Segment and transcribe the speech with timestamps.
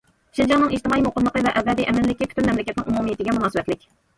[0.37, 3.89] شىنجاڭنىڭ ئىجتىمائىي مۇقىملىقى ۋە ئەبەدىي ئەمىنلىكى پۈتۈن مەملىكەتنىڭ ئومۇمىيىتىگە مۇناسىۋەتلىك.